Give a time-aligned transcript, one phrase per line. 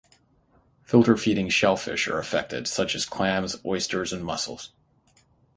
[0.83, 4.71] Filter-feeding shellfish are affected, such as clams, oysters, and mussels.